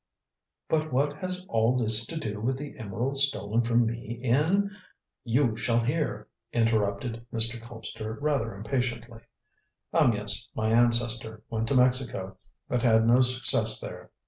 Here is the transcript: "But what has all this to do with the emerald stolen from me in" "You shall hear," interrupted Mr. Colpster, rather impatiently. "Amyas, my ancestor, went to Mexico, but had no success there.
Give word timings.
"But 0.67 0.91
what 0.91 1.17
has 1.17 1.45
all 1.47 1.77
this 1.77 2.07
to 2.07 2.17
do 2.17 2.41
with 2.41 2.57
the 2.57 2.75
emerald 2.79 3.17
stolen 3.17 3.61
from 3.61 3.85
me 3.85 4.19
in" 4.23 4.71
"You 5.23 5.55
shall 5.55 5.81
hear," 5.81 6.27
interrupted 6.51 7.23
Mr. 7.31 7.61
Colpster, 7.61 8.17
rather 8.19 8.55
impatiently. 8.55 9.21
"Amyas, 9.93 10.47
my 10.55 10.71
ancestor, 10.71 11.43
went 11.51 11.67
to 11.67 11.75
Mexico, 11.75 12.39
but 12.67 12.81
had 12.81 13.05
no 13.05 13.21
success 13.21 13.79
there. 13.79 14.09